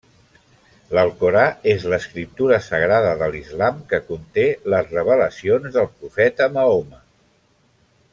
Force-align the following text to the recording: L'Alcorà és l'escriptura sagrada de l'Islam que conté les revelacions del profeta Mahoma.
L'Alcorà 0.97 1.41
és 1.73 1.83
l'escriptura 1.91 2.57
sagrada 2.67 3.11
de 3.21 3.27
l'Islam 3.35 3.77
que 3.91 3.99
conté 4.07 4.47
les 4.75 4.89
revelacions 4.97 5.77
del 5.77 5.89
profeta 6.01 6.49
Mahoma. 6.57 7.03